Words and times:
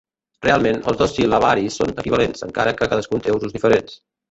Realment, 0.45 0.79
els 0.91 0.97
dos 1.01 1.13
sil·labaris 1.17 1.77
són 1.83 1.93
equivalents, 2.05 2.43
encara 2.49 2.75
que 2.83 2.91
cadascun 2.95 3.25
té 3.29 3.39
usos 3.39 3.57
diferents. 3.61 3.97